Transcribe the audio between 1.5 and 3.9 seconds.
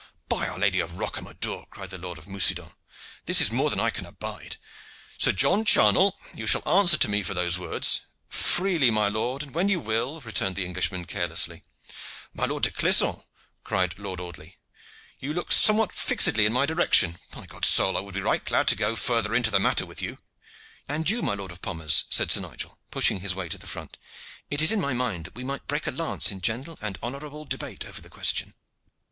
cried the Lord of Mucident, "this is more than